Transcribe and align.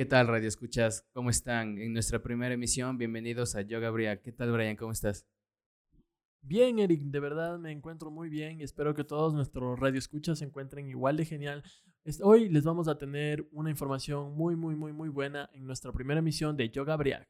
¿Qué 0.00 0.06
tal, 0.06 0.28
Radio 0.28 0.48
Escuchas? 0.48 1.06
¿Cómo 1.12 1.28
están? 1.28 1.76
En 1.76 1.92
nuestra 1.92 2.22
primera 2.22 2.54
emisión, 2.54 2.96
bienvenidos 2.96 3.54
a 3.54 3.60
Yoga 3.60 3.90
Bria. 3.90 4.22
¿Qué 4.22 4.32
tal, 4.32 4.50
Brian? 4.50 4.74
¿Cómo 4.74 4.92
estás? 4.92 5.26
Bien, 6.40 6.78
Eric, 6.78 7.02
de 7.02 7.20
verdad 7.20 7.58
me 7.58 7.70
encuentro 7.70 8.10
muy 8.10 8.30
bien 8.30 8.60
y 8.60 8.62
espero 8.62 8.94
que 8.94 9.04
todos 9.04 9.34
nuestros 9.34 9.78
radioescuchas 9.78 10.38
se 10.38 10.46
encuentren 10.46 10.88
igual 10.88 11.18
de 11.18 11.26
genial. 11.26 11.62
Hoy 12.22 12.48
les 12.48 12.64
vamos 12.64 12.88
a 12.88 12.96
tener 12.96 13.46
una 13.52 13.68
información 13.68 14.34
muy, 14.34 14.56
muy, 14.56 14.74
muy, 14.74 14.94
muy 14.94 15.10
buena 15.10 15.50
en 15.52 15.66
nuestra 15.66 15.92
primera 15.92 16.20
emisión 16.20 16.56
de 16.56 16.70
Yoga 16.70 16.96
Briac. 16.96 17.28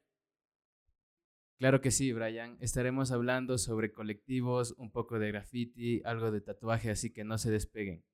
Claro 1.59 1.81
que 1.81 1.91
sí, 1.91 2.13
Brian. 2.13 2.57
Estaremos 2.61 3.11
hablando 3.11 3.59
sobre 3.59 3.91
colectivos, 3.91 4.77
un 4.79 4.93
poco 4.93 5.19
de 5.19 5.27
graffiti, 5.27 6.03
algo 6.05 6.31
de 6.31 6.41
tatuaje, 6.41 6.93
así 6.93 7.13
que 7.13 7.25
no 7.25 7.37
se 7.37 7.51
despeguen. 7.51 8.05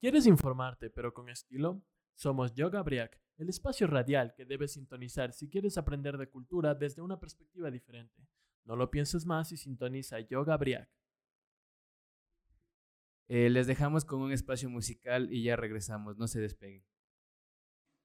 ¿Quieres 0.00 0.24
informarte, 0.26 0.88
pero 0.88 1.12
con 1.12 1.28
estilo? 1.28 1.82
Somos 2.14 2.54
Yoga 2.54 2.82
Briac, 2.82 3.20
el 3.36 3.48
espacio 3.48 3.86
radial 3.86 4.34
que 4.34 4.44
debes 4.44 4.72
sintonizar 4.72 5.32
si 5.32 5.48
quieres 5.48 5.78
aprender 5.78 6.16
de 6.18 6.28
cultura 6.28 6.74
desde 6.74 7.02
una 7.02 7.18
perspectiva 7.18 7.70
diferente. 7.70 8.26
No 8.64 8.76
lo 8.76 8.90
pienses 8.90 9.26
más 9.26 9.50
y 9.52 9.56
sintoniza 9.56 10.20
Yoga 10.20 10.56
Briac. 10.56 10.88
Eh, 13.28 13.50
les 13.50 13.66
dejamos 13.66 14.04
con 14.04 14.20
un 14.20 14.32
espacio 14.32 14.68
musical 14.68 15.32
y 15.32 15.42
ya 15.42 15.56
regresamos, 15.56 16.18
no 16.18 16.28
se 16.28 16.40
despeguen. 16.40 16.84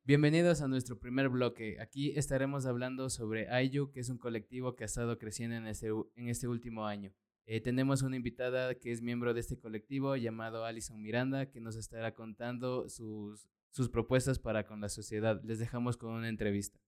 Bienvenidos 0.03 0.61
a 0.61 0.69
nuestro 0.69 0.97
primer 0.97 1.27
bloque. 1.27 1.81
Aquí 1.81 2.17
estaremos 2.17 2.65
hablando 2.65 3.09
sobre 3.09 3.49
Ayu, 3.49 3.91
que 3.91 3.99
es 3.99 4.09
un 4.09 4.17
colectivo 4.17 4.73
que 4.73 4.85
ha 4.85 4.85
estado 4.85 5.17
creciendo 5.17 5.57
en 5.57 5.67
este, 5.67 5.89
en 6.15 6.29
este 6.29 6.47
último 6.47 6.85
año. 6.85 7.11
Eh, 7.45 7.59
tenemos 7.59 8.03
una 8.03 8.15
invitada 8.15 8.75
que 8.75 8.91
es 8.91 9.01
miembro 9.01 9.33
de 9.33 9.41
este 9.41 9.59
colectivo 9.59 10.15
llamado 10.15 10.63
Alison 10.63 11.01
Miranda, 11.01 11.49
que 11.49 11.59
nos 11.59 11.75
estará 11.75 12.13
contando 12.13 12.87
sus, 12.87 13.49
sus 13.77 13.89
propuestas 13.89 14.39
para 14.39 14.65
con 14.65 14.81
la 14.81 14.89
sociedad. 14.89 15.39
Les 15.43 15.59
dejamos 15.59 15.97
con 15.97 16.09
una 16.11 16.29
entrevista. 16.29 16.79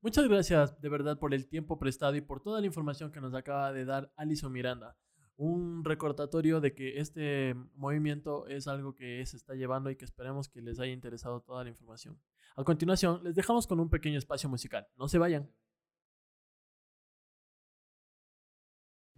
Muchas 0.00 0.26
gracias 0.28 0.80
de 0.80 0.88
verdad 0.88 1.18
por 1.18 1.34
el 1.34 1.46
tiempo 1.46 1.78
prestado 1.78 2.16
y 2.16 2.22
por 2.22 2.40
toda 2.40 2.60
la 2.60 2.66
información 2.66 3.12
que 3.12 3.20
nos 3.20 3.34
acaba 3.34 3.70
de 3.72 3.84
dar 3.84 4.10
Alison 4.16 4.50
Miranda. 4.50 4.96
Un 5.36 5.84
recordatorio 5.84 6.60
de 6.62 6.74
que 6.74 7.00
este 7.00 7.54
movimiento 7.74 8.46
es 8.46 8.66
algo 8.66 8.94
que 8.94 9.24
se 9.26 9.36
está 9.36 9.54
llevando 9.54 9.90
y 9.90 9.96
que 9.96 10.06
esperemos 10.06 10.48
que 10.48 10.62
les 10.62 10.80
haya 10.80 10.92
interesado 10.92 11.42
toda 11.42 11.64
la 11.64 11.70
información. 11.70 12.18
A 12.56 12.64
continuación, 12.64 13.22
les 13.22 13.34
dejamos 13.34 13.66
con 13.66 13.78
un 13.78 13.90
pequeño 13.90 14.18
espacio 14.18 14.48
musical. 14.48 14.88
No 14.96 15.06
se 15.06 15.18
vayan. 15.18 15.50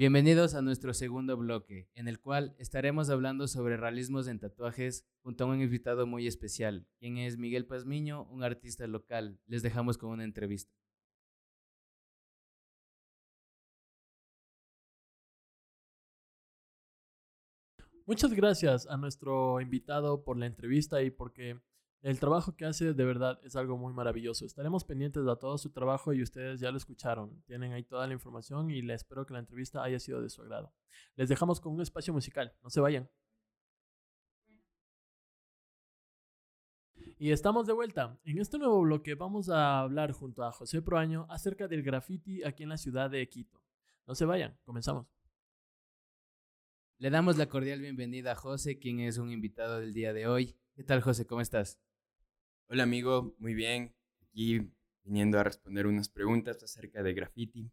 Bienvenidos 0.00 0.54
a 0.54 0.62
nuestro 0.62 0.94
segundo 0.94 1.36
bloque, 1.36 1.90
en 1.94 2.08
el 2.08 2.18
cual 2.20 2.56
estaremos 2.58 3.10
hablando 3.10 3.46
sobre 3.46 3.76
realismos 3.76 4.28
en 4.28 4.38
tatuajes 4.38 5.06
junto 5.20 5.44
a 5.44 5.48
un 5.48 5.60
invitado 5.60 6.06
muy 6.06 6.26
especial, 6.26 6.86
quien 6.98 7.18
es 7.18 7.36
Miguel 7.36 7.66
Pazmiño, 7.66 8.22
un 8.30 8.42
artista 8.42 8.86
local. 8.86 9.38
Les 9.46 9.62
dejamos 9.62 9.98
con 9.98 10.08
una 10.08 10.24
entrevista. 10.24 10.72
Muchas 18.06 18.32
gracias 18.32 18.86
a 18.86 18.96
nuestro 18.96 19.60
invitado 19.60 20.24
por 20.24 20.38
la 20.38 20.46
entrevista 20.46 21.02
y 21.02 21.10
porque 21.10 21.60
el 22.02 22.18
trabajo 22.18 22.56
que 22.56 22.64
hace 22.64 22.94
de 22.94 23.04
verdad 23.04 23.38
es 23.44 23.56
algo 23.56 23.76
muy 23.76 23.92
maravilloso. 23.92 24.46
Estaremos 24.46 24.84
pendientes 24.84 25.24
de 25.24 25.36
todo 25.36 25.58
su 25.58 25.70
trabajo 25.70 26.12
y 26.12 26.22
ustedes 26.22 26.60
ya 26.60 26.70
lo 26.70 26.78
escucharon. 26.78 27.42
Tienen 27.46 27.72
ahí 27.72 27.82
toda 27.82 28.06
la 28.06 28.14
información 28.14 28.70
y 28.70 28.80
les 28.80 29.02
espero 29.02 29.26
que 29.26 29.34
la 29.34 29.40
entrevista 29.40 29.82
haya 29.82 29.98
sido 29.98 30.22
de 30.22 30.30
su 30.30 30.40
agrado. 30.42 30.72
Les 31.16 31.28
dejamos 31.28 31.60
con 31.60 31.74
un 31.74 31.82
espacio 31.82 32.12
musical. 32.14 32.54
No 32.62 32.70
se 32.70 32.80
vayan. 32.80 33.10
Y 37.18 37.32
estamos 37.32 37.66
de 37.66 37.74
vuelta. 37.74 38.18
En 38.24 38.38
este 38.38 38.58
nuevo 38.58 38.80
bloque 38.80 39.14
vamos 39.14 39.50
a 39.50 39.80
hablar 39.80 40.12
junto 40.12 40.42
a 40.42 40.52
José 40.52 40.80
Proaño 40.80 41.26
acerca 41.28 41.68
del 41.68 41.82
graffiti 41.82 42.42
aquí 42.44 42.62
en 42.62 42.70
la 42.70 42.78
ciudad 42.78 43.10
de 43.10 43.28
Quito. 43.28 43.62
No 44.06 44.14
se 44.14 44.24
vayan, 44.24 44.58
comenzamos. 44.64 45.06
Le 46.96 47.10
damos 47.10 47.36
la 47.36 47.46
cordial 47.46 47.80
bienvenida 47.80 48.32
a 48.32 48.36
José, 48.36 48.78
quien 48.78 49.00
es 49.00 49.18
un 49.18 49.30
invitado 49.30 49.80
del 49.80 49.92
día 49.92 50.14
de 50.14 50.26
hoy. 50.26 50.56
¿Qué 50.74 50.82
tal, 50.82 51.02
José? 51.02 51.26
¿Cómo 51.26 51.42
estás? 51.42 51.78
Hola 52.72 52.84
amigo, 52.84 53.34
muy 53.38 53.52
bien. 53.52 53.96
Aquí 54.22 54.70
viniendo 55.02 55.40
a 55.40 55.42
responder 55.42 55.88
unas 55.88 56.08
preguntas 56.08 56.62
acerca 56.62 57.02
de 57.02 57.14
graffiti. 57.14 57.68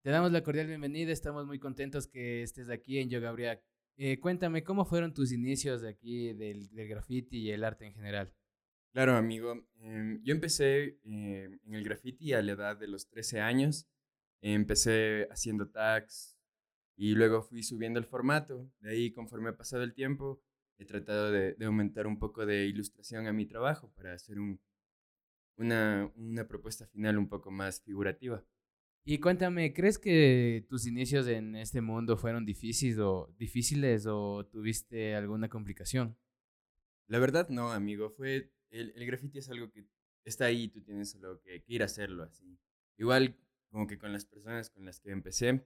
Te 0.00 0.08
damos 0.08 0.32
la 0.32 0.42
cordial 0.42 0.66
bienvenida, 0.66 1.12
estamos 1.12 1.44
muy 1.44 1.58
contentos 1.58 2.06
que 2.06 2.42
estés 2.42 2.70
aquí 2.70 3.00
en 3.00 3.10
Yo 3.10 3.20
Gabriel. 3.20 3.60
Eh, 3.98 4.18
cuéntame, 4.18 4.64
¿cómo 4.64 4.86
fueron 4.86 5.12
tus 5.12 5.30
inicios 5.30 5.82
de 5.82 5.90
aquí 5.90 6.32
del, 6.32 6.70
graffiti 6.72 7.40
y 7.40 7.50
el 7.50 7.64
arte 7.64 7.84
en 7.84 7.92
general? 7.92 8.32
Claro, 8.94 9.14
amigo. 9.14 9.62
Em, 9.80 10.22
yo 10.24 10.32
empecé 10.32 10.98
em, 11.04 11.60
en 11.62 11.74
el 11.74 11.84
graffiti 11.84 12.32
a 12.32 12.40
la 12.40 12.52
edad 12.52 12.78
de 12.78 12.88
los 12.88 13.10
13 13.10 13.40
años. 13.40 13.86
empecé 14.40 15.28
haciendo 15.30 15.68
tags 15.68 16.38
y 16.96 17.14
luego 17.14 17.42
fui 17.42 17.62
subiendo 17.62 17.98
el 17.98 18.06
formato. 18.06 18.72
De 18.80 18.92
ahí, 18.92 19.12
conforme 19.12 19.50
ha 19.50 19.56
pasado 19.58 19.82
el 19.82 19.92
tiempo, 19.92 20.42
he 20.82 20.84
tratado 20.84 21.30
de, 21.30 21.56
aumentar 21.64 22.06
un 22.06 22.18
poco 22.18 22.46
de 22.46 22.66
ilustración 22.66 23.26
a 23.26 23.32
mi 23.32 23.46
trabajo 23.46 23.92
para 23.94 24.12
hacer 24.12 24.38
un, 24.38 24.60
una, 25.56 26.12
una 26.16 26.46
propuesta 26.46 26.86
final 26.86 27.18
un 27.18 27.28
poco 27.28 27.50
más 27.50 27.80
figurativa. 27.82 28.44
Y 29.04 29.18
cuéntame, 29.18 29.72
¿crees 29.72 29.98
que 29.98 30.64
tus 30.68 30.86
inicios 30.86 31.26
en 31.26 31.56
este 31.56 31.80
mundo 31.80 32.16
fueron 32.16 32.46
difíciles 32.46 32.98
o, 32.98 33.34
difíciles 33.36 34.06
o 34.06 34.46
tuviste 34.46 35.16
alguna 35.16 35.48
complicación? 35.48 36.16
La 37.08 37.18
verdad 37.18 37.48
no, 37.48 37.72
amigo. 37.72 38.10
Fue 38.10 38.52
el, 38.70 38.92
el 38.94 39.06
graffiti 39.06 39.38
es 39.38 39.50
algo 39.50 39.70
que 39.70 39.86
está 40.24 40.44
ahí, 40.44 40.68
tú 40.68 40.82
tienes 40.82 41.10
solo 41.10 41.40
que, 41.40 41.62
que, 41.64 41.74
ir 41.74 41.82
a 41.82 41.86
hacerlo 41.86 42.22
así. 42.22 42.58
Igual 42.96 43.36
como 43.70 43.88
que 43.88 43.98
con 43.98 44.12
las 44.12 44.24
personas 44.24 44.70
con 44.70 44.84
las 44.84 45.00
que 45.00 45.10
empecé 45.10 45.64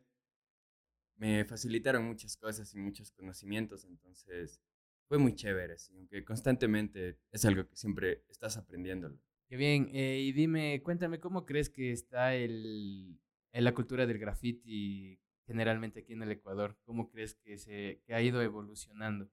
me 1.17 1.45
facilitaron 1.45 2.05
muchas 2.05 2.37
cosas 2.37 2.73
y 2.75 2.79
muchos 2.79 3.11
conocimientos, 3.13 3.85
entonces 3.85 4.63
fue 5.09 5.19
muy 5.19 5.35
chévere, 5.35 5.77
aunque 5.95 6.25
constantemente 6.25 7.19
es 7.31 7.45
algo 7.45 7.69
que 7.69 7.77
siempre 7.77 8.25
estás 8.29 8.57
aprendiéndolo. 8.57 9.19
Qué 9.49 9.57
bien, 9.57 9.91
eh, 9.93 10.19
y 10.21 10.33
dime, 10.33 10.83
cuéntame, 10.83 11.21
¿cómo 11.21 11.47
crees 11.47 11.71
que 11.71 11.93
está 11.93 12.35
el, 12.35 13.21
en 13.53 13.65
la 13.65 13.75
cultura 13.75 14.07
del 14.07 14.19
graffiti 14.19 15.21
generalmente 15.47 16.01
aquí 16.01 16.15
en 16.15 16.23
el 16.23 16.33
Ecuador? 16.33 16.77
¿Cómo 16.85 17.09
crees 17.09 17.35
que, 17.35 17.57
se, 17.57 18.03
que 18.05 18.15
ha 18.15 18.23
ido 18.23 18.43
evolucionando? 18.43 19.31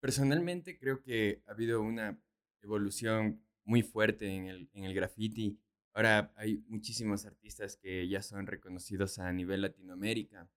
Personalmente 0.00 0.78
creo 0.78 1.02
que 1.02 1.42
ha 1.46 1.52
habido 1.52 1.80
una 1.80 2.20
evolución 2.62 3.40
muy 3.64 3.82
fuerte 3.82 4.28
en 4.28 4.46
el, 4.46 4.70
en 4.72 4.84
el 4.84 4.94
graffiti. 4.94 5.58
Ahora 5.92 6.32
hay 6.36 6.64
muchísimos 6.68 7.24
artistas 7.24 7.76
que 7.76 8.06
ya 8.08 8.22
son 8.22 8.46
reconocidos 8.46 9.18
a 9.18 9.32
nivel 9.32 9.62
Latinoamérica. 9.62 10.50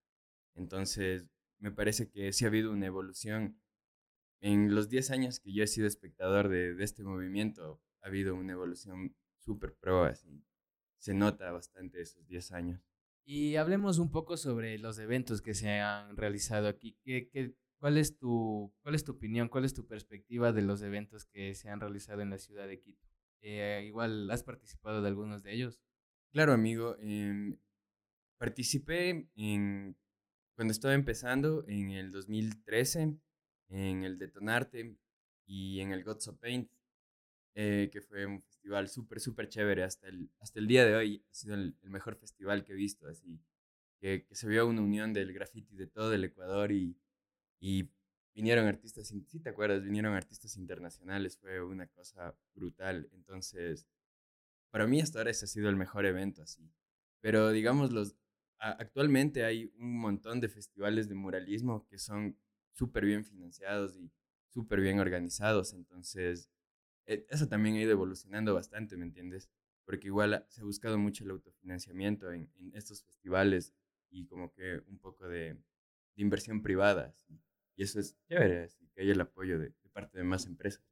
Entonces, 0.56 1.25
me 1.59 1.72
parece 1.72 2.09
que 2.09 2.34
sí 2.34 2.46
ha 2.46 2.47
habido 2.47 2.72
una 2.72 2.86
evolución. 2.88 3.59
En 4.42 4.74
los 4.74 4.90
10 4.90 5.12
años 5.12 5.40
que 5.40 5.53
yo 5.53 5.64
he 5.64 5.68
sido 5.68 5.88
espectador 5.88 6.47
de, 6.47 6.74
de 6.74 6.84
este 6.84 7.03
movimiento, 7.03 7.81
ha 8.02 8.08
habido 8.08 8.36
una 8.36 8.53
evolución 8.53 9.16
súper 9.38 9.75
pro, 9.75 10.03
así. 10.06 10.44
Se 10.98 11.14
nota 11.14 11.52
bastante 11.52 12.02
esos 12.02 12.25
10 12.28 12.52
años. 12.52 12.81
Y 13.25 13.58
hablemos 13.58 14.00
un 14.00 14.12
poco 14.12 14.38
sobre 14.38 14.78
los 14.80 14.98
eventos 14.98 15.42
que 15.42 15.53
se 15.53 15.69
han 15.80 16.18
realizado 16.18 16.68
aquí. 16.68 16.98
¿Qué, 17.03 17.30
qué, 17.30 17.56
cuál, 17.78 17.98
es 17.98 18.18
tu, 18.18 18.74
¿Cuál 18.81 18.96
es 18.96 19.03
tu 19.03 19.12
opinión, 19.12 19.50
cuál 19.50 19.66
es 19.66 19.74
tu 19.74 19.86
perspectiva 19.86 20.52
de 20.52 20.62
los 20.62 20.81
eventos 20.81 21.25
que 21.25 21.53
se 21.53 21.69
han 21.69 21.80
realizado 21.80 22.22
en 22.22 22.31
la 22.31 22.40
ciudad 22.40 22.68
de 22.68 22.80
Quito? 22.80 23.08
Eh, 23.42 23.84
igual, 23.86 24.30
¿has 24.31 24.44
participado 24.44 25.02
de 25.02 25.09
algunos 25.09 25.44
de 25.44 25.53
ellos? 25.53 25.80
Claro, 26.31 26.53
amigo. 26.53 26.96
Eh, 27.02 27.56
participé 28.38 29.30
en 29.36 29.95
cuando 30.60 30.74
estaba 30.74 30.94
empezando 30.94 31.64
en 31.70 31.92
el 31.92 32.12
2013, 32.12 33.16
en 33.70 34.04
el 34.04 34.18
Detonarte 34.18 34.98
y 35.46 35.80
en 35.80 35.94
el 35.94 36.04
Gods 36.04 36.28
of 36.28 36.38
Paint, 36.38 36.70
eh, 37.56 37.90
que 37.90 38.02
fue 38.02 38.26
un 38.26 38.42
festival 38.42 38.90
súper, 38.90 39.22
súper 39.22 39.48
chévere. 39.48 39.84
Hasta 39.86 40.10
el, 40.10 40.30
hasta 40.42 40.60
el 40.60 40.68
día 40.68 40.84
de 40.84 40.98
hoy 40.98 41.24
ha 41.32 41.34
sido 41.34 41.56
el, 41.56 41.78
mejor 41.84 42.18
festival 42.18 42.66
que 42.66 42.74
he 42.74 42.76
visto, 42.76 43.08
así 43.08 43.40
que, 44.02 44.26
que, 44.26 44.36
se 44.36 44.50
vio 44.50 44.68
una 44.68 44.82
unión 44.82 45.14
del 45.14 45.32
graffiti 45.32 45.78
de 45.78 45.88
todo 45.88 46.14
el 46.14 46.26
Ecuador 46.26 46.74
y, 46.74 47.00
y 47.62 47.90
vinieron 48.36 48.68
artistas, 48.68 49.08
si 49.08 49.40
te 49.40 49.48
acuerdas, 49.48 49.82
vinieron 49.82 50.14
artistas 50.14 50.58
internacionales, 50.58 51.38
fue 51.38 51.64
una 51.64 51.88
cosa 51.88 52.36
brutal. 52.54 53.10
Entonces, 53.14 53.88
para 54.72 54.88
mí 54.88 55.00
hasta 55.00 55.20
ahora 55.20 55.32
ese 55.32 55.46
ha 55.46 55.48
sido 55.48 55.70
el 55.70 55.78
mejor 55.78 56.06
evento, 56.06 56.42
así. 56.42 56.70
Pero 57.22 57.52
digamos, 57.52 57.94
los, 57.94 58.18
actualmente 58.60 59.44
hay 59.46 59.72
un 59.78 60.00
montón 60.00 60.40
de 60.42 60.50
festivales 60.50 61.10
de 61.10 61.16
muralismo 61.16 61.86
que 61.88 61.98
son 61.98 62.38
súper 62.74 63.06
bien 63.06 63.24
financiados 63.24 63.98
y 63.98 64.12
súper 64.48 64.82
bien 64.82 65.00
organizados, 65.00 65.74
entonces 65.74 66.52
e, 67.06 67.26
eso 67.30 67.48
también 67.48 67.76
ha 67.76 67.82
ido 67.82 67.92
evolucionando 67.92 68.54
bastante, 68.54 68.98
¿me 68.98 69.06
entiendes? 69.06 69.50
porque 69.90 70.06
igual 70.06 70.46
se 70.50 70.62
ha 70.62 70.64
buscado 70.64 71.00
mucho 71.00 71.24
el 71.24 71.32
autofinanciamiento 71.32 72.32
en, 72.32 72.48
en 72.60 72.76
estos 72.76 73.02
festivales 73.04 73.74
y 74.12 74.28
como 74.28 74.54
que 74.54 74.84
un 74.88 75.00
poco 75.00 75.28
de, 75.28 75.56
de 75.56 76.22
inversión 76.22 76.62
privada. 76.62 77.12
Y 77.76 77.82
eso 77.82 78.00
es 78.00 78.16
chévere, 78.28 78.66
así 78.66 78.88
que 78.94 79.02
hay 79.02 79.10
el 79.10 79.20
apoyo 79.20 79.58
de, 79.58 79.74
parte 79.92 80.20
de 80.20 80.24
más 80.24 80.46
empresas. 80.46 80.84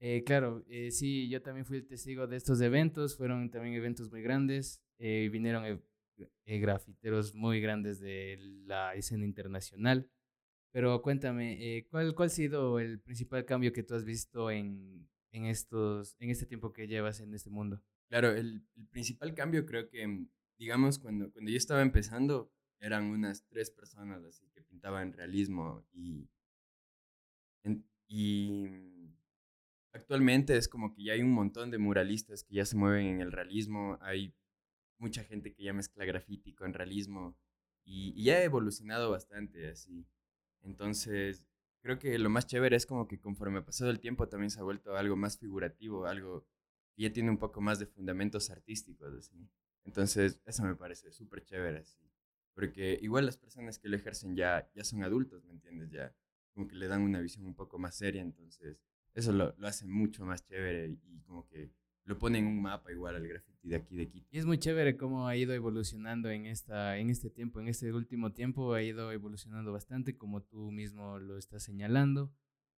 Eh, 0.00 0.24
claro, 0.24 0.64
eh, 0.66 0.90
sí, 0.92 1.28
yo 1.28 1.42
también 1.42 1.66
fui 1.66 1.76
el 1.76 1.86
testigo 1.86 2.26
de 2.26 2.38
estos 2.38 2.62
eventos, 2.62 3.18
fueron 3.18 3.50
también 3.50 3.74
eventos 3.74 4.10
muy 4.10 4.22
grandes, 4.22 4.82
eh, 4.96 5.28
vinieron 5.30 5.82
eh, 6.46 6.58
grafiteros 6.58 7.34
muy 7.34 7.60
grandes 7.60 8.00
de 8.00 8.36
la 8.66 8.94
escena 8.94 9.24
internacional, 9.24 10.10
pero 10.72 11.02
cuéntame, 11.02 11.78
eh, 11.78 11.86
¿cuál, 11.90 12.14
¿cuál 12.14 12.26
ha 12.28 12.30
sido 12.30 12.78
el 12.78 13.00
principal 13.00 13.44
cambio 13.44 13.72
que 13.72 13.82
tú 13.82 13.94
has 13.94 14.04
visto 14.04 14.50
en, 14.50 15.08
en, 15.32 15.46
estos, 15.46 16.16
en 16.20 16.30
este 16.30 16.46
tiempo 16.46 16.72
que 16.72 16.86
llevas 16.86 17.20
en 17.20 17.34
este 17.34 17.50
mundo? 17.50 17.82
Claro, 18.08 18.30
el, 18.32 18.62
el 18.76 18.86
principal 18.88 19.34
cambio 19.34 19.66
creo 19.66 19.88
que, 19.88 20.06
mm, 20.06 20.28
digamos, 20.58 20.98
cuando, 20.98 21.30
cuando 21.32 21.50
yo 21.50 21.56
estaba 21.56 21.82
empezando, 21.82 22.52
eran 22.80 23.04
unas 23.06 23.44
tres 23.48 23.70
personas 23.70 24.22
así 24.24 24.48
que 24.54 24.62
pintaban 24.62 25.12
realismo 25.12 25.84
y, 25.92 26.28
en- 27.64 27.84
y 28.08 28.66
mm, 28.68 29.14
actualmente 29.92 30.56
es 30.56 30.68
como 30.68 30.92
que 30.94 31.04
ya 31.04 31.12
hay 31.14 31.22
un 31.22 31.32
montón 31.32 31.70
de 31.70 31.78
muralistas 31.78 32.44
que 32.44 32.56
ya 32.56 32.64
se 32.64 32.76
mueven 32.76 33.06
en 33.06 33.20
el 33.20 33.32
realismo, 33.32 33.98
hay 34.00 34.34
mucha 34.98 35.24
gente 35.24 35.52
que 35.54 35.64
ya 35.64 35.72
mezcla 35.72 36.04
graffiti 36.04 36.52
con 36.54 36.74
realismo 36.74 37.36
y, 37.84 38.22
ya 38.22 38.34
ha 38.34 38.42
evolucionado 38.42 39.10
bastante 39.10 39.68
así. 39.68 40.06
Entonces, 40.62 41.46
creo 41.80 41.98
que 41.98 42.18
lo 42.18 42.30
más 42.30 42.46
chévere 42.46 42.76
es 42.76 42.86
como 42.86 43.08
que 43.08 43.18
conforme 43.18 43.60
ha 43.60 43.64
pasado 43.64 43.90
el 43.90 44.00
tiempo 44.00 44.28
también 44.28 44.50
se 44.50 44.60
ha 44.60 44.64
vuelto 44.64 44.96
algo 44.96 45.16
más 45.16 45.38
figurativo, 45.38 46.06
algo 46.06 46.46
que 46.94 47.02
ya 47.04 47.12
tiene 47.12 47.30
un 47.30 47.38
poco 47.38 47.60
más 47.60 47.78
de 47.78 47.86
fundamentos 47.86 48.50
artísticos, 48.50 49.14
así. 49.14 49.48
Entonces, 49.84 50.40
eso 50.44 50.64
me 50.64 50.74
parece 50.74 51.10
súper 51.12 51.44
chévere, 51.44 51.78
así. 51.78 51.98
Porque 52.54 52.98
igual 53.00 53.24
las 53.24 53.36
personas 53.36 53.78
que 53.78 53.88
lo 53.88 53.96
ejercen 53.96 54.36
ya, 54.36 54.70
ya 54.74 54.84
son 54.84 55.02
adultos, 55.04 55.44
¿me 55.44 55.52
entiendes? 55.52 55.90
Ya 55.90 56.14
como 56.52 56.66
que 56.68 56.74
le 56.74 56.88
dan 56.88 57.02
una 57.02 57.20
visión 57.20 57.46
un 57.46 57.54
poco 57.54 57.78
más 57.78 57.96
seria, 57.96 58.20
entonces 58.20 58.80
eso 59.14 59.32
lo, 59.32 59.54
lo 59.56 59.68
hace 59.68 59.86
mucho 59.86 60.24
más 60.24 60.44
chévere 60.44 60.88
y 60.88 61.20
como 61.20 61.46
que 61.46 61.70
lo 62.08 62.18
pone 62.18 62.38
en 62.38 62.46
un 62.46 62.62
mapa 62.62 62.90
igual 62.90 63.16
al 63.16 63.28
graffiti 63.28 63.68
de 63.68 63.76
aquí 63.76 63.94
de 63.94 64.08
Quito. 64.08 64.26
Y 64.30 64.38
es 64.38 64.46
muy 64.46 64.58
chévere 64.58 64.96
cómo 64.96 65.28
ha 65.28 65.36
ido 65.36 65.52
evolucionando 65.52 66.30
en, 66.30 66.46
esta, 66.46 66.96
en 66.96 67.10
este 67.10 67.28
tiempo, 67.28 67.60
en 67.60 67.68
este 67.68 67.92
último 67.92 68.32
tiempo, 68.32 68.72
ha 68.72 68.82
ido 68.82 69.12
evolucionando 69.12 69.72
bastante, 69.72 70.16
como 70.16 70.42
tú 70.42 70.70
mismo 70.70 71.18
lo 71.18 71.36
estás 71.36 71.64
señalando. 71.64 72.32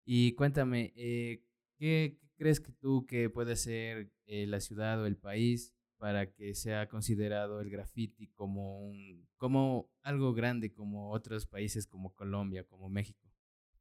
Y 0.05 0.33
cuéntame, 0.33 0.93
eh, 0.97 1.45
¿qué, 1.79 2.19
qué 2.21 2.29
crees 2.35 2.59
que 2.59 2.73
tú 2.73 3.07
que 3.07 3.31
puede 3.31 3.55
ser 3.55 4.13
eh, 4.27 4.49
la 4.49 4.59
ciudad 4.59 5.01
o 5.01 5.07
el 5.07 5.17
país 5.17 5.77
para 5.97 6.33
que 6.33 6.57
sea 6.57 6.89
considerado 6.89 7.61
el 7.61 7.71
graffiti 7.71 8.27
como, 8.33 8.81
un, 8.81 9.29
como 9.37 9.93
algo 10.03 10.35
grande, 10.35 10.73
como 10.73 11.13
otros 11.13 11.47
países 11.47 11.87
como 11.87 12.17
Colombia, 12.17 12.65
como 12.65 12.91
México? 12.91 13.31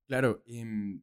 Claro, 0.05 0.43
em, 0.45 1.01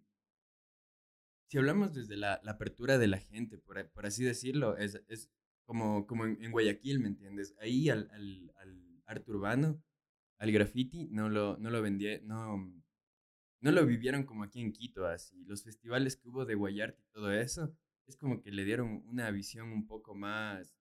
si 1.48 1.58
hablamos 1.58 1.94
desde 1.94 2.16
la, 2.16 2.34
apertura 2.46 2.98
de 2.98 3.06
la 3.06 3.19
gente, 3.19 3.58
por, 3.58 3.88
por 3.90 4.06
así 4.06 4.25
decirlo, 4.25 4.76
es, 4.76 5.00
es 5.08 5.31
como, 5.64 6.06
como 6.06 6.25
en, 6.25 6.43
en 6.43 6.52
Guayaquil, 6.52 7.00
¿me 7.00 7.08
entiendes? 7.08 7.54
Ahí 7.60 7.88
al, 7.88 8.08
al, 8.12 8.52
al 8.56 9.02
arte 9.06 9.31
urbano, 9.31 9.82
al 10.38 10.52
graffiti, 10.52 11.08
no 11.08 11.28
lo, 11.28 11.56
no 11.58 11.70
lo 11.70 11.82
vendía, 11.82 12.20
no, 12.22 12.72
no 13.60 13.72
lo 13.72 13.87
vivieron 13.87 14.25
como 14.25 14.44
aquí 14.44 14.60
en 14.60 14.72
Quito, 14.72 15.06
así. 15.06 15.44
Los 15.44 15.64
festivales 15.64 16.16
que 16.16 16.28
hubo 16.28 16.44
de 16.44 16.54
Guayarte 16.54 17.02
y 17.02 17.12
todo 17.12 17.32
eso, 17.32 17.75
es 18.06 18.16
como 18.16 18.40
que 18.40 18.52
le 18.52 18.64
dieron 18.64 19.02
una 19.06 19.31
visión 19.31 19.72
un 19.72 19.87
poco 19.87 20.14
más, 20.14 20.76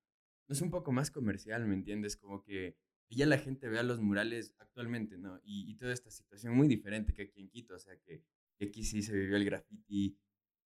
no 0.47 0.53
es 0.53 0.61
un 0.61 0.69
poco 0.71 0.91
más 0.91 1.11
comercial, 1.11 1.65
¿me 1.65 1.73
entiendes? 1.73 2.17
Como 2.17 2.43
que 2.43 2.77
ya 3.09 3.25
la 3.25 3.37
gente 3.37 3.69
vea 3.69 3.83
los 3.83 4.01
murales 4.01 4.53
actualmente, 4.59 5.17
¿no? 5.17 5.39
Y, 5.43 5.71
y 5.71 5.75
toda 5.75 5.93
esta 5.93 6.11
situación 6.11 6.55
muy 6.55 6.67
diferente 6.67 7.13
que 7.13 7.23
aquí 7.23 7.41
en 7.41 7.49
Quito, 7.49 7.75
o 7.75 7.79
sea, 7.79 7.95
que 7.97 8.23
aquí 8.61 8.83
sí 8.83 9.01
se 9.01 9.13
vivió 9.13 9.37
el 9.37 9.45
graffiti, 9.45 10.17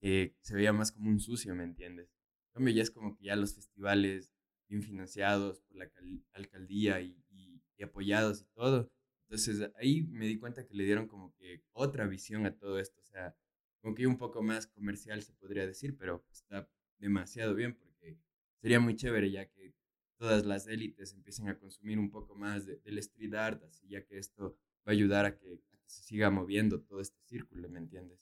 se 0.01 0.56
veía 0.56 0.74
más 0.74 0.92
como 0.92 1.10
un 1.10 1.19
sucio, 1.19 1.56
¿me 1.56 1.63
entiendes? 1.63 2.10
En 2.50 2.54
cambio, 2.54 2.74
ya 2.74 2.84
es 2.84 2.92
como 2.92 3.16
que 3.16 3.25
ya 3.25 3.36
los 3.36 3.56
festivales 3.56 4.31
bien 4.69 4.84
financiados 4.84 5.62
por 5.62 5.78
la 5.78 5.90
cal- 5.90 6.24
alcaldía 6.34 7.01
y, 7.01 7.18
y- 7.31 7.62
apoyados 7.84 8.42
y 8.42 8.46
todo. 8.54 8.92
Entonces 9.30 9.72
ahí 9.75 10.04
me 10.04 10.25
di 10.28 10.38
cuenta 10.38 10.66
que 10.68 10.74
le 10.75 10.84
dieron 10.84 11.07
como 11.07 11.34
que 11.36 11.63
otra 11.72 12.06
visión 12.07 12.46
a 12.46 12.57
todo 12.57 12.78
esto, 12.80 13.00
o 13.00 13.04
sea, 13.06 13.34
como 13.81 13.96
que 13.96 14.06
un 14.07 14.18
poco 14.18 14.42
más 14.44 14.68
comercial 14.68 15.22
se 15.24 15.31
podría 15.34 15.66
decir, 15.66 15.96
pero 15.98 16.25
está 16.31 16.69
demasiado 16.98 17.56
bien 17.56 17.75
porque 17.75 18.18
sería 18.62 18.80
muy 18.81 18.96
chévere 18.96 19.31
ya 19.31 19.46
que 19.48 19.74
todas 20.18 20.46
las 20.46 20.68
élites 20.68 21.13
empiecen 21.13 21.48
a 21.48 21.57
consumir 21.57 21.98
un 22.00 22.12
poco 22.12 22.36
más 22.36 22.66
de- 22.66 22.78
del 22.78 22.98
street 22.98 23.34
art, 23.36 23.63
ya 23.88 24.04
que 24.06 24.18
esto 24.18 24.57
va 24.88 24.92
a 24.92 24.92
ayudar 24.92 25.25
a 25.25 25.38
que, 25.38 25.54
a 25.72 25.78
que 25.78 25.90
se 25.90 26.04
siga 26.04 26.30
moviendo 26.30 26.81
todo 26.81 27.00
este 27.00 27.22
círculo, 27.24 27.69
¿me 27.69 27.80
entiendes? 27.80 28.19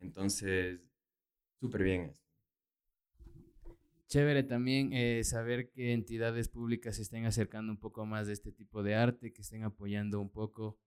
Entonces, 0.00 0.80
súper 1.60 1.82
bien. 1.82 2.12
Chévere 4.06 4.42
también 4.44 4.92
eh, 4.92 5.24
saber 5.24 5.70
que 5.70 5.92
entidades 5.92 6.48
públicas 6.48 6.96
se 6.96 7.02
estén 7.02 7.24
acercando 7.24 7.72
un 7.72 7.78
poco 7.78 8.06
más 8.06 8.26
de 8.26 8.32
este 8.32 8.52
tipo 8.52 8.82
de 8.82 8.94
arte, 8.94 9.32
que 9.32 9.42
estén 9.42 9.64
apoyando 9.64 10.20
un 10.20 10.30
poco. 10.30 10.78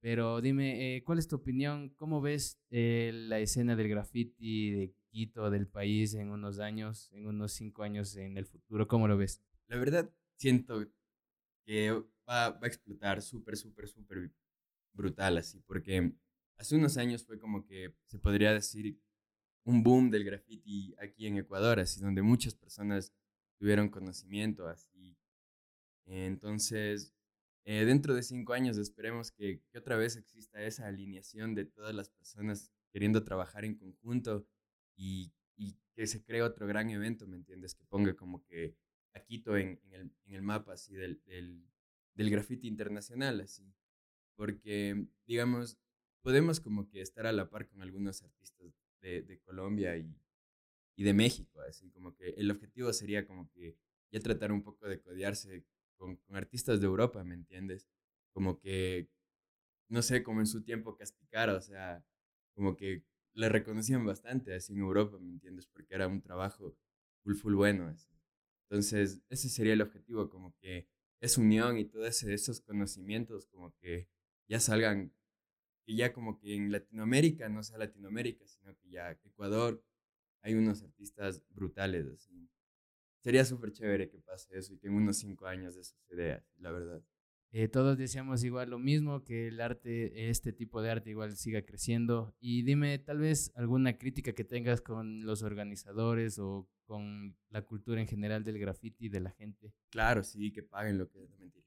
Pero 0.00 0.42
dime, 0.42 0.96
eh, 0.96 1.02
¿cuál 1.02 1.18
es 1.18 1.28
tu 1.28 1.36
opinión? 1.36 1.88
¿Cómo 1.96 2.20
ves 2.20 2.60
eh, 2.68 3.10
la 3.14 3.38
escena 3.38 3.74
del 3.74 3.88
graffiti 3.88 4.70
de 4.70 4.94
Quito, 5.08 5.50
del 5.50 5.66
país, 5.66 6.12
en 6.14 6.28
unos 6.28 6.58
años, 6.58 7.10
en 7.12 7.26
unos 7.26 7.52
cinco 7.52 7.84
años 7.84 8.16
en 8.16 8.36
el 8.36 8.44
futuro? 8.44 8.86
¿Cómo 8.86 9.08
lo 9.08 9.16
ves? 9.16 9.42
La 9.68 9.78
verdad, 9.78 10.10
siento 10.36 10.84
que 11.64 11.90
va, 12.28 12.50
va 12.50 12.58
a 12.60 12.66
explotar 12.66 13.22
súper, 13.22 13.56
súper, 13.56 13.88
súper 13.88 14.30
brutal 14.92 15.38
así, 15.38 15.60
porque 15.60 16.12
hace 16.58 16.76
unos 16.76 16.96
años 16.98 17.24
fue 17.24 17.38
como 17.38 17.64
que 17.64 17.94
se 18.06 18.18
podría 18.18 18.52
decir 18.52 19.00
un 19.64 19.82
boom 19.82 20.10
del 20.10 20.24
graffiti 20.24 20.94
aquí 20.98 21.26
en 21.26 21.38
Ecuador, 21.38 21.80
así 21.80 22.00
donde 22.00 22.22
muchas 22.22 22.54
personas 22.54 23.12
tuvieron 23.58 23.88
conocimiento 23.88 24.68
así. 24.68 25.16
Entonces, 26.06 27.14
eh, 27.64 27.84
dentro 27.84 28.14
de 28.14 28.22
cinco 28.22 28.52
años 28.52 28.76
esperemos 28.76 29.30
que, 29.32 29.62
otra 29.74 29.96
vez 29.96 30.16
exista 30.16 30.62
esa 30.62 30.86
alineación 30.86 31.54
de 31.54 31.64
todas 31.64 31.94
las 31.94 32.10
personas 32.10 32.70
queriendo 32.92 33.24
trabajar 33.24 33.64
en 33.64 33.74
conjunto 33.74 34.46
y, 34.96 35.32
y 35.56 35.78
que 35.94 36.06
se 36.06 36.22
cree 36.22 36.42
otro 36.42 36.66
gran 36.66 36.90
evento, 36.90 37.26
¿me 37.26 37.36
entiendes? 37.36 37.74
Que 37.74 37.84
ponga 37.86 38.14
como 38.14 38.44
que 38.44 38.76
a 39.14 39.20
Quito 39.20 39.56
en, 39.56 39.80
en 39.84 39.94
el, 39.94 40.16
en 40.26 40.34
el 40.34 40.42
mapa 40.42 40.74
así 40.74 40.94
del, 40.94 41.22
del, 41.24 41.64
del 42.14 42.30
graffiti 42.30 42.68
internacional, 42.68 43.40
así. 43.40 43.74
Porque, 44.36 45.06
digamos, 45.26 45.78
podemos 46.22 46.60
como 46.60 46.88
que 46.88 47.00
estar 47.00 47.26
a 47.26 47.32
la 47.32 47.48
par 47.48 47.66
con 47.68 47.80
algunos 47.80 48.22
artistas 48.22 48.74
de, 49.04 49.40
Colombia 49.44 49.96
y, 49.96 50.16
y 50.96 51.04
de 51.04 51.14
México, 51.14 51.60
así 51.60 51.90
como 51.90 52.14
que 52.14 52.30
el 52.30 52.50
objetivo 52.50 52.92
sería 52.92 53.26
como 53.26 53.50
que 53.50 53.76
ya 54.10 54.20
tratar 54.20 54.52
un 54.52 54.62
poco 54.62 54.88
de 54.88 55.00
codearse 55.00 55.64
con, 55.96 56.16
con 56.16 56.36
artistas 56.36 56.80
de 56.80 56.86
Europa, 56.86 57.22
¿me 57.24 57.34
entiendes? 57.34 57.88
Como 58.32 58.58
que, 58.60 59.08
no 59.88 60.02
sé, 60.02 60.22
como 60.22 60.40
en 60.40 60.46
su 60.46 60.62
tiempo 60.62 60.96
Caspicara, 60.96 61.54
o 61.54 61.60
sea, 61.60 62.04
como 62.54 62.76
que 62.76 63.04
le 63.34 63.48
reconocían 63.48 64.04
bastante 64.06 64.54
así 64.54 64.72
en 64.72 64.80
Europa, 64.80 65.18
¿me 65.18 65.30
entiendes? 65.30 65.66
Porque 65.66 65.94
era 65.94 66.08
un 66.08 66.22
trabajo 66.22 66.76
full, 67.22 67.34
full 67.34 67.54
bueno, 67.54 67.86
así. 67.88 68.08
Entonces, 68.68 69.20
ese 69.28 69.48
sería 69.48 69.74
el 69.74 69.82
objetivo, 69.82 70.30
como 70.30 70.56
que 70.56 70.88
esa 71.20 71.40
unión 71.40 71.78
y 71.78 71.84
todos 71.84 72.22
esos 72.22 72.60
conocimientos 72.60 73.46
como 73.46 73.74
que 73.76 74.08
ya 74.48 74.60
salgan, 74.60 75.12
que 75.84 75.94
ya 75.94 76.12
como 76.12 76.38
que 76.38 76.54
en 76.54 76.72
Latinoamérica, 76.72 77.48
no 77.48 77.62
sea 77.62 77.78
Latinoamérica, 77.78 78.46
sino 78.46 78.76
que 78.76 78.90
ya 78.90 79.12
Ecuador, 79.12 79.82
hay 80.42 80.54
unos 80.54 80.82
artistas 80.82 81.42
brutales, 81.50 82.06
así. 82.06 82.48
Sería 83.22 83.44
súper 83.44 83.72
chévere 83.72 84.10
que 84.10 84.18
pase 84.18 84.58
eso 84.58 84.74
y 84.74 84.78
que 84.78 84.88
en 84.88 84.94
unos 84.94 85.16
cinco 85.16 85.46
años 85.46 85.76
eso 85.76 85.96
se 86.06 86.14
dé, 86.14 86.42
la 86.58 86.70
verdad. 86.70 87.02
Eh, 87.56 87.68
todos 87.68 87.96
deseamos 87.96 88.42
igual 88.42 88.70
lo 88.70 88.80
mismo, 88.80 89.22
que 89.22 89.46
el 89.46 89.60
arte, 89.60 90.28
este 90.28 90.52
tipo 90.52 90.82
de 90.82 90.90
arte 90.90 91.10
igual 91.10 91.36
siga 91.36 91.62
creciendo. 91.62 92.34
Y 92.40 92.62
dime, 92.64 92.98
tal 92.98 93.18
vez 93.18 93.52
alguna 93.54 93.96
crítica 93.96 94.32
que 94.32 94.44
tengas 94.44 94.80
con 94.80 95.24
los 95.24 95.42
organizadores 95.42 96.38
o 96.40 96.68
con 96.84 97.36
la 97.50 97.62
cultura 97.62 98.00
en 98.00 98.08
general 98.08 98.42
del 98.42 98.58
graffiti 98.58 99.08
de 99.08 99.20
la 99.20 99.30
gente. 99.30 99.72
Claro, 99.90 100.24
sí, 100.24 100.52
que 100.52 100.64
paguen 100.64 100.98
lo 100.98 101.08
que 101.08 101.22
es 101.22 101.38
mentira. 101.38 101.63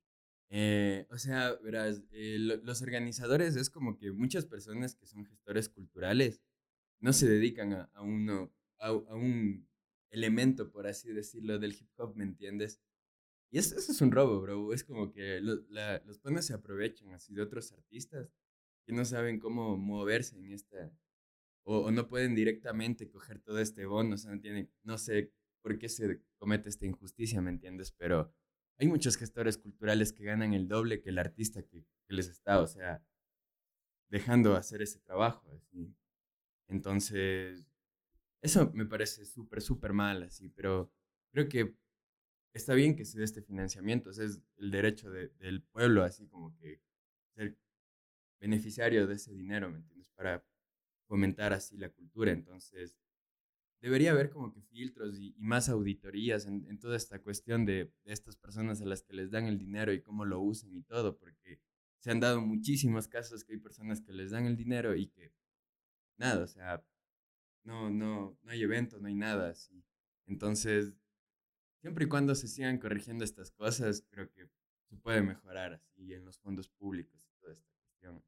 Eh, 0.49 1.05
o 1.11 1.17
sea, 1.17 1.55
verás, 1.63 2.03
eh, 2.11 2.37
lo- 2.39 2.57
los 2.57 2.81
organizadores 2.81 3.55
es 3.55 3.69
como 3.69 3.97
que 3.97 4.11
muchas 4.11 4.45
personas 4.45 4.95
que 4.95 5.05
son 5.05 5.25
gestores 5.25 5.67
culturales 5.69 6.41
no 7.01 7.13
se 7.13 7.27
dedican 7.29 7.73
a, 7.73 7.83
a 7.93 8.01
uno, 8.03 8.53
a, 8.79 8.87
a 8.89 9.15
un 9.15 9.67
elemento, 10.11 10.71
por 10.71 10.87
así 10.87 11.11
decirlo, 11.13 11.59
del 11.59 11.73
hip 11.73 11.89
hop, 11.99 12.15
¿me 12.15 12.23
entiendes? 12.25 12.81
Y 13.51 13.59
eso, 13.59 13.77
eso 13.77 13.91
es 13.91 14.01
un 14.01 14.11
robo, 14.11 14.41
bro. 14.41 14.73
Es 14.73 14.83
como 14.83 15.11
que 15.11 15.39
lo- 15.41 15.63
la- 15.69 16.01
los 16.05 16.19
panas 16.19 16.45
se 16.45 16.53
aprovechan 16.53 17.11
así 17.13 17.33
de 17.33 17.41
otros 17.41 17.71
artistas 17.71 18.29
que 18.85 18.93
no 18.93 19.05
saben 19.05 19.39
cómo 19.39 19.77
moverse 19.77 20.37
en 20.37 20.51
esta, 20.53 20.91
o, 21.63 21.79
o 21.87 21.91
no 21.91 22.07
pueden 22.07 22.35
directamente 22.35 23.09
coger 23.09 23.39
todo 23.39 23.59
este 23.59 23.85
bono, 23.85 24.15
o 24.15 24.17
sea, 24.17 24.31
no 24.33 24.41
tienen, 24.41 24.71
no 24.83 24.97
sé, 24.97 25.33
por 25.61 25.77
qué 25.79 25.89
se 25.89 26.21
comete 26.37 26.69
esta 26.69 26.85
injusticia, 26.85 27.41
¿me 27.41 27.51
entiendes? 27.51 27.91
Pero 27.93 28.33
hay 28.77 28.87
muchos 28.87 29.17
gestores 29.17 29.57
culturales 29.57 30.13
que 30.13 30.23
ganan 30.23 30.53
el 30.53 30.67
doble 30.67 31.01
que 31.01 31.09
el 31.09 31.19
artista 31.19 31.63
que, 31.63 31.85
les 32.09 32.29
está, 32.29 32.61
o 32.61 32.67
sea, 32.67 33.03
dejando 34.09 34.55
hacer 34.55 34.81
ese 34.81 34.99
trabajo. 34.99 35.61
Entonces, 36.69 37.65
eso 38.41 38.71
me 38.73 38.85
parece 38.85 39.25
súper, 39.25 39.61
súper 39.61 39.93
mal, 39.93 40.23
así, 40.23 40.47
pero 40.49 40.91
creo 41.31 41.49
que 41.49 41.75
está 42.53 42.73
bien 42.73 42.95
que 42.95 43.03
se 43.03 43.19
dé 43.19 43.25
este 43.25 43.41
financiamiento, 43.41 44.09
es 44.09 44.41
el 44.57 44.71
derecho 44.71 45.09
del 45.11 45.63
pueblo, 45.63 46.03
así 46.03 46.27
como 46.27 46.55
que 46.55 46.81
ser 47.35 47.57
beneficiario 48.39 49.07
de 49.07 49.15
ese 49.15 49.33
dinero, 49.33 49.69
¿me 49.69 49.77
entiendes? 49.77 50.09
Para 50.11 50.45
fomentar 51.07 51.53
así 51.53 51.77
la 51.77 51.89
cultura. 51.89 52.31
Entonces, 52.31 52.97
debería 53.81 54.11
haber 54.11 54.29
como 54.29 54.51
que 54.51 54.61
filtros 54.61 55.19
y, 55.19 55.35
más 55.37 55.69
auditorías 55.69 56.45
en, 56.45 56.79
toda 56.79 56.97
esta 56.97 57.21
cuestión 57.21 57.65
de, 57.65 57.91
estas 58.05 58.35
personas 58.35 58.81
a 58.81 58.85
las 58.85 59.03
que 59.03 59.13
les 59.13 59.31
dan 59.31 59.45
el 59.45 59.57
dinero 59.57 59.93
y 59.93 60.01
cómo 60.01 60.25
lo 60.25 60.39
usan 60.39 60.75
y 60.75 60.83
todo, 60.83 61.17
porque 61.17 61.59
se 61.99 62.11
han 62.11 62.19
dado 62.19 62.41
muchísimos 62.41 63.07
casos 63.07 63.43
que 63.43 63.53
hay 63.53 63.59
personas 63.59 64.01
que 64.01 64.13
les 64.13 64.31
dan 64.31 64.45
el 64.45 64.55
dinero 64.55 64.95
y 64.95 65.07
que 65.07 65.33
nada, 66.17 66.43
o 66.43 66.47
sea, 66.47 66.83
no, 67.63 67.89
no, 67.89 68.37
no 68.41 68.51
hay 68.51 68.61
evento, 68.63 68.99
no 68.99 69.07
hay 69.07 69.15
nada 69.15 69.49
así. 69.49 69.83
Entonces, 70.25 70.93
siempre 71.81 72.05
y 72.05 72.07
cuando 72.07 72.35
se 72.35 72.47
sigan 72.47 72.79
corrigiendo 72.79 73.23
estas 73.23 73.51
cosas, 73.51 74.05
creo 74.09 74.31
que 74.31 74.49
se 74.89 74.95
puede 74.97 75.21
mejorar 75.21 75.73
así 75.73 76.13
en 76.13 76.25
los 76.25 76.39
fondos 76.39 76.69
públicos 76.69 77.19
y 77.25 77.39
toda 77.39 77.53
esta 77.53 77.69
cuestión. 77.81 78.23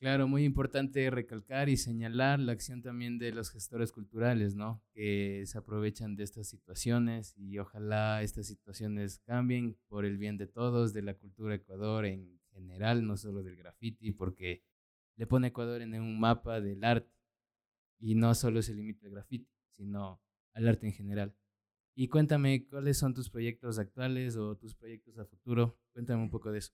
Claro, 0.00 0.26
muy 0.26 0.44
importante 0.44 1.10
recalcar 1.10 1.68
y 1.68 1.76
señalar 1.76 2.40
la 2.40 2.52
acción 2.52 2.80
también 2.80 3.18
de 3.18 3.32
los 3.32 3.50
gestores 3.50 3.92
culturales, 3.92 4.54
¿no? 4.54 4.82
Que 4.94 5.42
se 5.44 5.58
aprovechan 5.58 6.16
de 6.16 6.24
estas 6.24 6.48
situaciones 6.48 7.34
y 7.36 7.58
ojalá 7.58 8.22
estas 8.22 8.46
situaciones 8.46 9.18
cambien 9.26 9.76
por 9.88 10.06
el 10.06 10.16
bien 10.16 10.38
de 10.38 10.46
todos, 10.46 10.94
de 10.94 11.02
la 11.02 11.12
cultura 11.12 11.54
Ecuador 11.54 12.06
en 12.06 12.40
general, 12.54 13.06
no 13.06 13.18
solo 13.18 13.42
del 13.42 13.56
graffiti, 13.56 14.12
porque 14.12 14.62
le 15.16 15.26
pone 15.26 15.48
Ecuador 15.48 15.82
en 15.82 15.92
un 16.00 16.18
mapa 16.18 16.62
del 16.62 16.82
arte 16.82 17.12
y 17.98 18.14
no 18.14 18.34
solo 18.34 18.62
se 18.62 18.72
limita 18.74 19.04
al 19.06 19.12
graffiti, 19.12 19.50
sino 19.76 20.22
al 20.54 20.66
arte 20.66 20.86
en 20.86 20.94
general. 20.94 21.36
Y 21.94 22.08
cuéntame, 22.08 22.66
¿cuáles 22.68 22.96
son 22.96 23.12
tus 23.12 23.28
proyectos 23.28 23.78
actuales 23.78 24.36
o 24.36 24.56
tus 24.56 24.74
proyectos 24.74 25.18
a 25.18 25.26
futuro? 25.26 25.78
Cuéntame 25.92 26.22
un 26.22 26.30
poco 26.30 26.50
de 26.52 26.60
eso. 26.60 26.72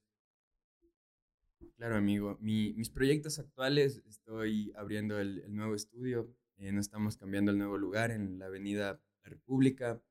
Claro, 1.76 1.96
amigo. 1.96 2.38
mis 2.40 2.90
proyectos 2.90 3.38
actuales, 3.38 4.02
estoy 4.06 4.72
abriendo 4.76 5.18
el, 5.20 5.44
nuevo 5.54 5.74
estudio. 5.74 6.34
Eh, 6.56 6.72
nos 6.72 6.86
estamos 6.86 7.16
cambiando 7.16 7.50
el 7.50 7.58
nuevo 7.58 7.76
lugar 7.76 8.10
en 8.10 8.38
la 8.38 8.46
Avenida 8.46 9.00
La 9.22 9.30
República. 9.30 10.02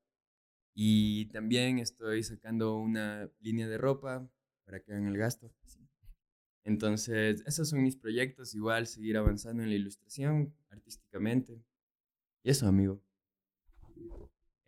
Y 0.74 1.26
también 1.26 1.78
estoy 1.78 2.22
sacando 2.22 2.76
una 2.76 3.30
línea 3.40 3.68
de 3.68 3.78
ropa 3.78 4.28
para 4.64 4.80
que 4.80 4.92
hagan 4.92 5.06
el 5.06 5.18
gasto. 5.18 5.52
Entonces, 6.64 7.42
esos 7.46 7.68
son 7.68 7.82
mis 7.82 7.96
proyectos. 7.96 8.54
Igual 8.54 8.86
seguir 8.86 9.16
avanzando 9.16 9.62
en 9.62 9.70
la 9.70 9.76
ilustración 9.76 10.54
artísticamente. 10.70 11.60
Y 12.42 12.50
eso, 12.50 12.66
amigo. 12.66 13.02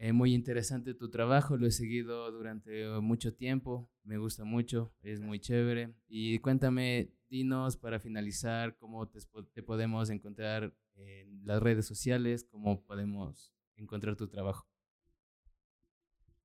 Eh, 0.00 0.12
muy 0.12 0.32
interesante 0.32 0.94
tu 0.94 1.10
trabajo, 1.10 1.56
lo 1.56 1.66
he 1.66 1.72
seguido 1.72 2.30
durante 2.30 2.88
uh, 2.88 3.02
mucho 3.02 3.34
tiempo, 3.34 3.90
me 4.04 4.16
gusta 4.16 4.44
mucho, 4.44 4.94
es 5.02 5.20
muy 5.20 5.40
chévere. 5.40 5.92
Y 6.06 6.38
cuéntame, 6.38 7.10
dinos 7.28 7.76
para 7.76 7.98
finalizar, 7.98 8.76
cómo 8.76 9.08
te, 9.08 9.18
te 9.52 9.62
podemos 9.64 10.08
encontrar 10.10 10.72
en 10.94 11.44
las 11.44 11.60
redes 11.60 11.84
sociales, 11.84 12.44
cómo 12.44 12.84
podemos 12.84 13.52
encontrar 13.74 14.14
tu 14.14 14.28
trabajo. 14.28 14.68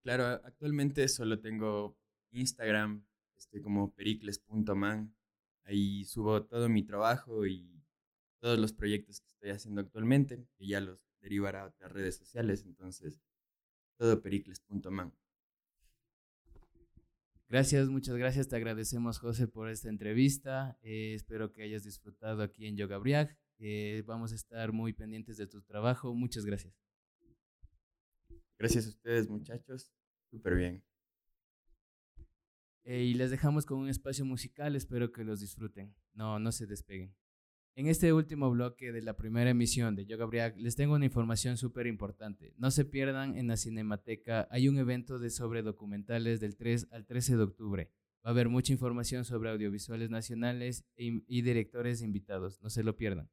Claro, 0.01 0.25
actualmente 0.25 1.07
solo 1.07 1.39
tengo 1.39 1.95
Instagram, 2.31 3.05
estoy 3.37 3.61
como 3.61 3.93
pericles.man, 3.93 5.13
ahí 5.63 6.05
subo 6.05 6.43
todo 6.43 6.69
mi 6.69 6.81
trabajo 6.81 7.45
y 7.45 7.79
todos 8.39 8.57
los 8.57 8.73
proyectos 8.73 9.21
que 9.21 9.27
estoy 9.27 9.49
haciendo 9.51 9.81
actualmente, 9.81 10.47
que 10.57 10.65
ya 10.65 10.81
los 10.81 10.99
derivará 11.21 11.61
a 11.61 11.67
otras 11.67 11.91
redes 11.91 12.17
sociales, 12.17 12.65
entonces 12.65 13.21
todopericles.man. 13.97 15.13
Gracias, 17.49 17.87
muchas 17.89 18.15
gracias. 18.15 18.47
Te 18.47 18.55
agradecemos, 18.55 19.19
José, 19.19 19.47
por 19.47 19.69
esta 19.69 19.89
entrevista. 19.89 20.77
Eh, 20.81 21.13
espero 21.13 21.51
que 21.51 21.61
hayas 21.61 21.83
disfrutado 21.83 22.41
aquí 22.41 22.65
en 22.65 22.75
Yoga 22.75 22.97
Briag. 22.97 23.37
Eh, 23.59 24.03
vamos 24.07 24.31
a 24.31 24.35
estar 24.35 24.71
muy 24.71 24.93
pendientes 24.93 25.37
de 25.37 25.45
tu 25.45 25.61
trabajo. 25.61 26.15
Muchas 26.15 26.45
gracias. 26.45 26.73
Gracias 28.57 28.87
a 28.87 28.89
ustedes, 28.89 29.29
muchachos. 29.29 29.91
Súper 30.31 30.55
bien. 30.55 30.83
Eh, 32.85 33.03
y 33.03 33.13
les 33.13 33.29
dejamos 33.29 33.65
con 33.65 33.77
un 33.77 33.89
espacio 33.89 34.25
musical. 34.25 34.75
Espero 34.75 35.11
que 35.11 35.23
los 35.23 35.39
disfruten. 35.39 35.93
No, 36.13 36.39
no 36.39 36.51
se 36.51 36.65
despeguen. 36.65 37.13
En 37.75 37.87
este 37.87 38.13
último 38.13 38.51
bloque 38.51 38.91
de 38.91 39.01
la 39.01 39.15
primera 39.15 39.49
emisión 39.49 39.95
de 39.95 40.05
Yoga 40.05 40.25
Briag 40.25 40.55
les 40.57 40.75
tengo 40.75 40.93
una 40.93 41.05
información 41.05 41.57
súper 41.57 41.87
importante. 41.87 42.53
No 42.57 42.69
se 42.69 42.85
pierdan 42.85 43.35
en 43.35 43.47
la 43.47 43.57
Cinemateca, 43.57 44.47
hay 44.51 44.67
un 44.67 44.77
evento 44.77 45.17
de 45.17 45.31
sobre 45.31 45.63
documentales 45.63 46.39
del 46.39 46.55
3 46.55 46.89
al 46.91 47.07
13 47.07 47.35
de 47.35 47.43
octubre. 47.43 47.91
Va 48.23 48.29
a 48.29 48.33
haber 48.33 48.47
mucha 48.47 48.71
información 48.71 49.25
sobre 49.25 49.49
audiovisuales 49.49 50.11
nacionales 50.11 50.85
y 50.95 51.41
directores 51.41 52.03
invitados, 52.03 52.61
no 52.61 52.69
se 52.69 52.83
lo 52.83 52.95
pierdan. 52.95 53.27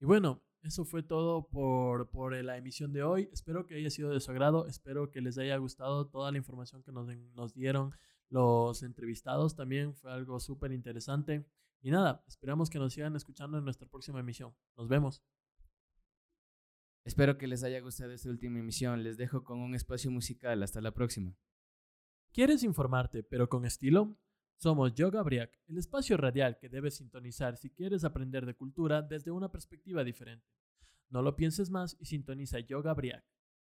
Y 0.00 0.06
bueno, 0.06 0.42
eso 0.62 0.84
fue 0.84 1.04
todo 1.04 1.46
por, 1.46 2.10
por, 2.10 2.34
la 2.34 2.56
emisión 2.56 2.92
de 2.92 3.04
hoy. 3.04 3.28
Espero 3.32 3.64
que 3.66 3.76
haya 3.76 3.90
sido 3.90 4.10
de 4.10 4.18
su 4.18 4.32
agrado, 4.32 4.66
espero 4.66 5.12
que 5.12 5.20
les 5.20 5.38
haya 5.38 5.56
gustado 5.56 6.08
toda 6.08 6.32
la 6.32 6.38
información 6.38 6.82
que 6.82 6.90
nos, 6.90 7.06
nos 7.36 7.54
dieron 7.54 7.92
los 8.30 8.82
entrevistados. 8.82 9.56
También 9.56 9.94
fue 9.94 10.12
algo 10.12 10.40
súper 10.40 10.72
interesante. 10.72 11.46
Y 11.82 11.90
nada, 11.90 12.24
esperamos 12.26 12.70
que 12.70 12.78
nos 12.78 12.92
sigan 12.92 13.16
escuchando 13.16 13.58
en 13.58 13.64
nuestra 13.64 13.88
próxima 13.88 14.20
emisión. 14.20 14.54
Nos 14.76 14.88
vemos. 14.88 15.22
Espero 17.04 17.38
que 17.38 17.46
les 17.46 17.62
haya 17.62 17.80
gustado 17.80 18.12
esta 18.12 18.28
última 18.28 18.58
emisión. 18.58 19.02
Les 19.02 19.16
dejo 19.16 19.44
con 19.44 19.60
un 19.60 19.74
espacio 19.74 20.10
musical. 20.10 20.62
Hasta 20.62 20.80
la 20.80 20.92
próxima. 20.92 21.36
¿Quieres 22.32 22.62
informarte, 22.64 23.22
pero 23.22 23.48
con 23.48 23.64
estilo? 23.64 24.18
Somos 24.58 24.94
Yoga 24.94 25.22
Briac, 25.22 25.58
el 25.68 25.76
espacio 25.76 26.16
radial 26.16 26.58
que 26.58 26.70
debes 26.70 26.96
sintonizar 26.96 27.58
si 27.58 27.70
quieres 27.70 28.04
aprender 28.04 28.46
de 28.46 28.54
cultura 28.54 29.02
desde 29.02 29.30
una 29.30 29.52
perspectiva 29.52 30.02
diferente. 30.02 30.46
No 31.10 31.20
lo 31.20 31.36
pienses 31.36 31.70
más 31.70 31.96
y 32.00 32.06
sintoniza 32.06 32.58
Yoga 32.60 32.94
Briac. 32.94 33.24